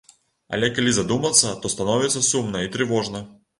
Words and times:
Але 0.57 0.69
калі 0.77 0.93
задумацца, 0.95 1.53
то 1.65 1.73
становіцца 1.75 2.25
сумна 2.31 2.65
і 2.67 2.73
трывожна. 2.79 3.25